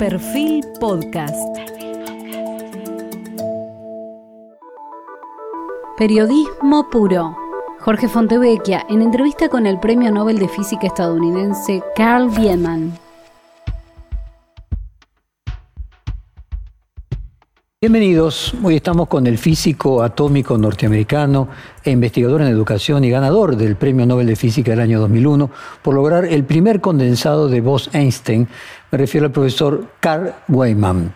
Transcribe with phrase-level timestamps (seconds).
[0.00, 1.36] Perfil Podcast.
[5.98, 7.36] Periodismo puro.
[7.80, 12.99] Jorge Fontevecchia en entrevista con el Premio Nobel de Física estadounidense Carl Wieman.
[17.82, 21.48] Bienvenidos, hoy estamos con el físico atómico norteamericano
[21.82, 25.50] e investigador en educación y ganador del Premio Nobel de Física del año 2001
[25.80, 28.46] por lograr el primer condensado de Bose-Einstein,
[28.90, 31.14] me refiero al profesor Carl Weyman.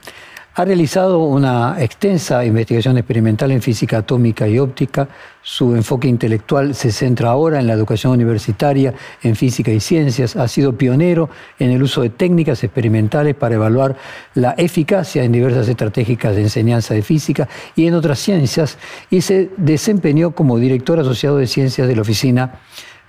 [0.57, 5.09] Ha realizado una extensa investigación experimental en física atómica y óptica.
[5.43, 10.37] Su enfoque intelectual se centra ahora en la educación universitaria en física y ciencias.
[10.37, 11.29] Ha sido pionero
[11.59, 13.97] en el uso de técnicas experimentales para evaluar
[14.35, 18.79] la eficacia en diversas estratégicas de enseñanza de física y en otras ciencias
[19.11, 22.61] y se desempeñó como director asociado de ciencias de la Oficina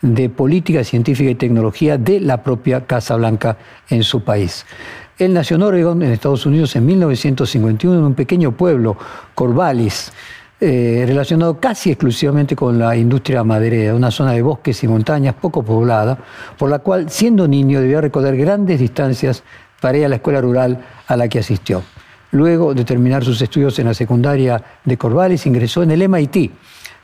[0.02, 3.58] de Política Científica y Tecnología de la propia Casa Blanca
[3.90, 4.66] en su país.
[5.18, 8.98] Él nació en Oregon, en Estados Unidos, en 1951, en un pequeño pueblo,
[9.34, 10.12] Corvallis,
[10.60, 15.64] eh, relacionado casi exclusivamente con la industria maderera, una zona de bosques y montañas poco
[15.64, 16.18] poblada,
[16.58, 19.44] por la cual, siendo niño, debía recorrer grandes distancias
[19.80, 21.82] para ir a la escuela rural a la que asistió.
[22.32, 26.52] Luego de terminar sus estudios en la secundaria de Corvallis, ingresó en el MIT,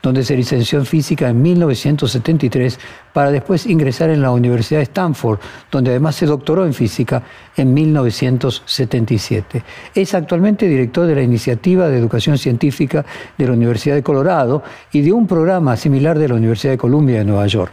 [0.02, 2.78] donde se licenció en física en 1973
[3.12, 5.38] para después ingresar en la Universidad de Stanford,
[5.70, 7.22] donde además se doctoró en física
[7.56, 9.62] en 1977.
[9.94, 13.04] Es actualmente director de la Iniciativa de Educación Científica
[13.38, 17.18] de la Universidad de Colorado y de un programa similar de la Universidad de Columbia
[17.18, 17.72] de Nueva York.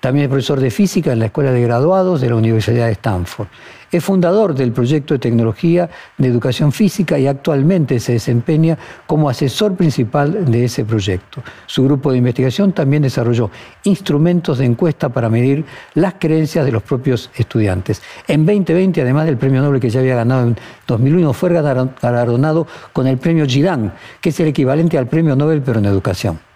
[0.00, 3.48] También es profesor de física en la Escuela de Graduados de la Universidad de Stanford.
[3.90, 9.74] Es fundador del proyecto de tecnología de educación física y actualmente se desempeña como asesor
[9.74, 11.42] principal de ese proyecto.
[11.66, 13.50] Su grupo de investigación también desarrolló
[13.84, 18.02] instrumentos de encuesta para medir las creencias de los propios estudiantes.
[18.28, 23.06] En 2020, además del premio Nobel que ya había ganado en 2001, fue galardonado con
[23.06, 26.47] el premio Girán, que es el equivalente al premio Nobel pero en educación.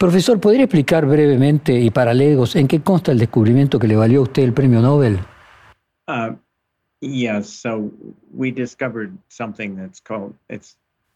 [0.00, 4.20] Profesor, ¿podría explicar brevemente y para legos en qué consta el descubrimiento que le valió
[4.20, 5.18] a usted el premio Nobel?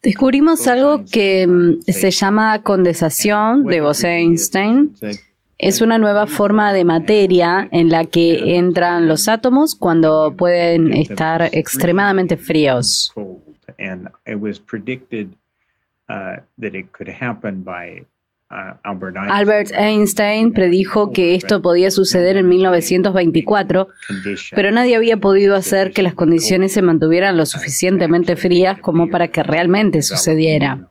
[0.03, 4.93] Descubrimos algo que mm, se llama condensación de Bose-Einstein.
[5.57, 11.49] Es una nueva forma de materia en la que entran los átomos cuando pueden estar
[11.53, 13.11] extremadamente fríos.
[18.47, 23.87] Albert Einstein predijo que esto podía suceder en 1924,
[24.55, 29.29] pero nadie había podido hacer que las condiciones se mantuvieran lo suficientemente frías como para
[29.29, 30.89] que realmente sucediera.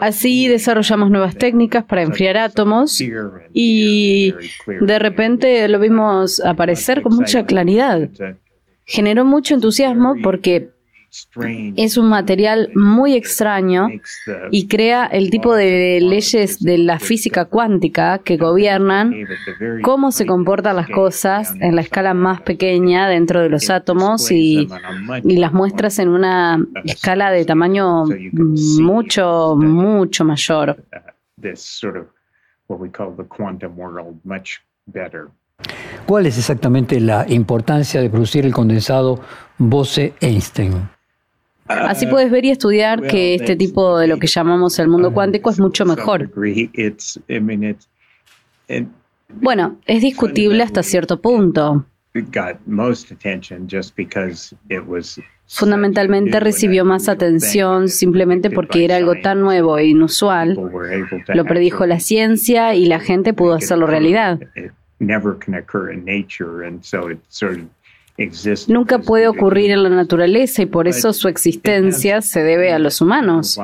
[0.00, 3.00] Así desarrollamos nuevas técnicas para enfriar átomos
[3.52, 4.34] y
[4.80, 8.10] de repente lo vimos aparecer con mucha claridad.
[8.84, 10.73] Generó mucho entusiasmo porque
[11.76, 13.88] es un material muy extraño
[14.50, 19.14] y crea el tipo de leyes de la física cuántica que gobiernan
[19.82, 24.68] cómo se comportan las cosas en la escala más pequeña dentro de los átomos y,
[25.24, 28.04] las muestras en una escala de tamaño
[28.80, 30.76] mucho, mucho mayor.
[36.06, 39.20] ¿Cuál es exactamente la importancia de producir el condensado
[39.58, 40.93] Bose-Einstein?
[41.66, 45.50] Así puedes ver y estudiar que este tipo de lo que llamamos el mundo cuántico
[45.50, 46.30] es mucho mejor.
[49.28, 51.86] Bueno, es discutible hasta cierto punto.
[55.46, 60.58] Fundamentalmente recibió más atención simplemente porque era algo tan nuevo e inusual.
[61.34, 64.40] Lo predijo la ciencia y la gente pudo hacerlo realidad.
[68.68, 73.00] Nunca puede ocurrir en la naturaleza y por eso su existencia se debe a los
[73.00, 73.58] humanos.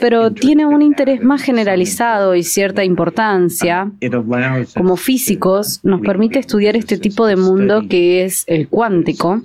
[0.00, 3.90] Pero tiene un interés más generalizado y cierta importancia.
[4.74, 9.42] Como físicos, nos permite estudiar este tipo de mundo que es el cuántico.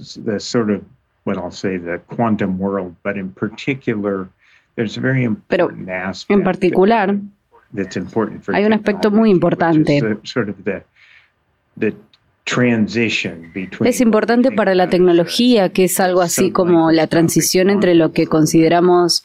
[5.48, 5.70] Pero
[6.30, 7.16] en particular,
[8.48, 10.02] hay un aspecto muy importante
[13.86, 18.28] es importante para la tecnología, que es algo así como la transición entre lo que
[18.28, 19.24] consideramos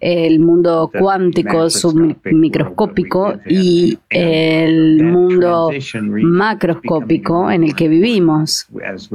[0.00, 5.70] el mundo cuántico submicroscópico y el mundo
[6.22, 8.66] macroscópico en el que vivimos.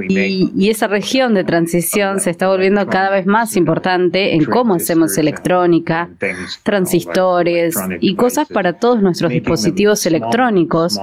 [0.07, 4.75] Y, y esa región de transición se está volviendo cada vez más importante en cómo
[4.75, 6.09] hacemos electrónica,
[6.61, 10.99] transistores y cosas para todos nuestros dispositivos electrónicos,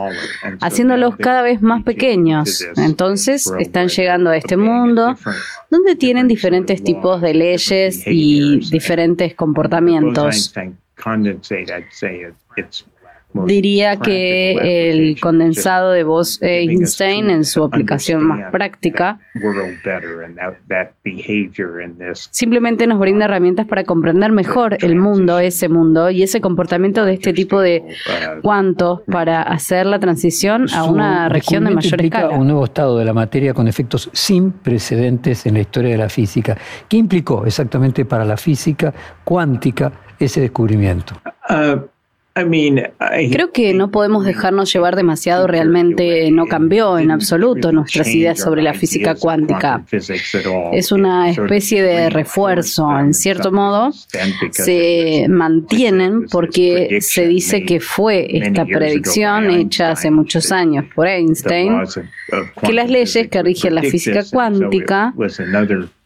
[0.61, 2.67] haciéndolos cada vez más pequeños pequeños.
[2.77, 5.17] Entonces están llegando a este mundo
[5.71, 10.53] donde tienen diferentes tipos de leyes y diferentes comportamientos.
[13.33, 19.21] Diría que el condensado de Bose-Einstein en su aplicación más práctica
[22.31, 27.15] simplemente nos brinda herramientas para comprender mejor el mundo, ese mundo y ese comportamiento de
[27.15, 27.85] este tipo de
[28.43, 32.31] cuantos para hacer la transición a una región de mayor escala.
[32.31, 36.09] Un nuevo estado de la materia con efectos sin precedentes en la historia de la
[36.09, 36.57] física.
[36.89, 38.93] ¿Qué implicó exactamente para la física
[39.23, 41.15] cuántica ese descubrimiento?
[41.49, 41.87] Uh,
[43.33, 48.63] Creo que no podemos dejarnos llevar demasiado, realmente no cambió en absoluto nuestras ideas sobre
[48.63, 49.85] la física cuántica.
[50.73, 53.91] Es una especie de refuerzo, en cierto modo,
[54.53, 61.83] se mantienen porque se dice que fue esta predicción hecha hace muchos años por Einstein,
[62.63, 65.15] que las leyes que rigen la física cuántica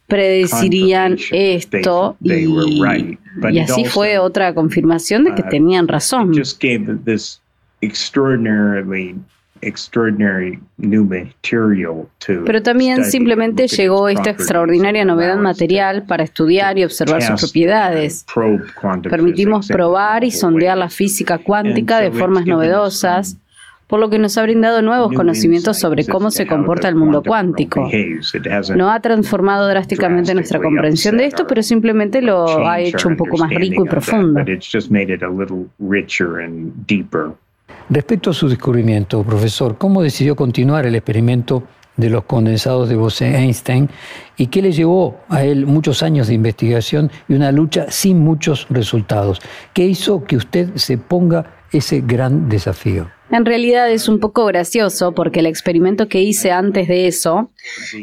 [0.06, 3.18] predecirían esto y,
[3.50, 6.32] y así fue otra confirmación de que uh, tenían razón.
[12.44, 18.26] Pero también simplemente llegó esta extraordinaria novedad material para estudiar y observar sus propiedades.
[19.08, 23.38] Permitimos probar y sondear la física cuántica de formas novedosas
[23.94, 27.88] por lo que nos ha brindado nuevos conocimientos sobre cómo se comporta el mundo cuántico.
[28.74, 33.36] No ha transformado drásticamente nuestra comprensión de esto, pero simplemente lo ha hecho un poco
[33.36, 34.44] más rico y profundo.
[37.88, 41.62] Respecto a su descubrimiento, profesor, ¿cómo decidió continuar el experimento
[41.96, 43.88] de los condensados de Bose-Einstein
[44.36, 48.66] y qué le llevó a él muchos años de investigación y una lucha sin muchos
[48.70, 49.40] resultados?
[49.72, 53.06] ¿Qué hizo que usted se ponga ese gran desafío?
[53.34, 57.50] En realidad es un poco gracioso porque el experimento que hice antes de eso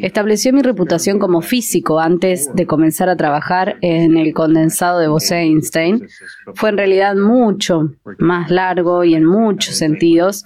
[0.01, 6.06] estableció mi reputación como físico antes de comenzar a trabajar en el condensado de Bose-Einstein.
[6.54, 10.44] Fue en realidad mucho más largo y en muchos sentidos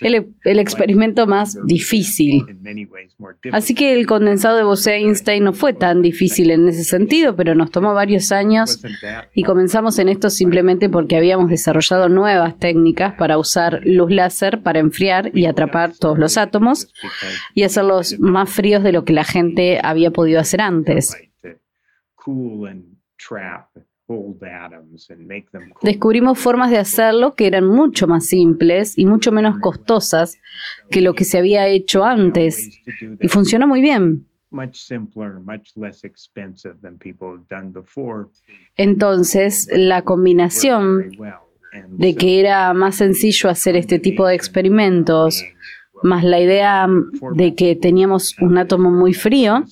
[0.00, 2.44] el, experimento más difícil.
[3.52, 7.70] Así que el condensado de Bose-Einstein no fue tan difícil en ese sentido, pero nos
[7.70, 8.82] tomó varios años
[9.34, 14.78] y comenzamos en esto simplemente porque habíamos desarrollado nuevas técnicas para usar luz láser para
[14.78, 16.92] enfriar y atrapar todos los átomos
[17.54, 21.16] y hacerlos más fríos de lo que la gente había podido hacer antes.
[25.82, 30.38] Descubrimos formas de hacerlo que eran mucho más simples y mucho menos costosas
[30.90, 32.80] que lo que se había hecho antes.
[33.20, 34.26] Y funcionó muy bien.
[38.76, 41.10] Entonces, la combinación
[41.88, 45.44] de que era más sencillo hacer este tipo de experimentos,
[46.02, 46.88] más la idea
[47.34, 49.64] de que teníamos un átomo muy frío,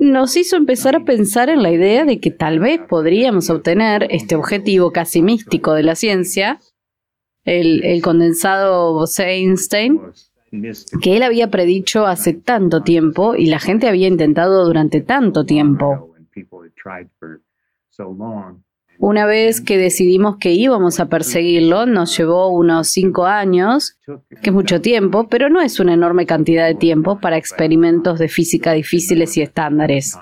[0.00, 4.34] nos hizo empezar a pensar en la idea de que tal vez podríamos obtener este
[4.34, 6.58] objetivo casi místico de la ciencia,
[7.44, 10.00] el, el condensado Bose-Einstein,
[11.00, 16.14] que él había predicho hace tanto tiempo y la gente había intentado durante tanto tiempo.
[19.00, 23.96] Una vez que decidimos que íbamos a perseguirlo, nos llevó unos cinco años,
[24.42, 28.28] que es mucho tiempo, pero no es una enorme cantidad de tiempo para experimentos de
[28.28, 30.18] física difíciles y estándares.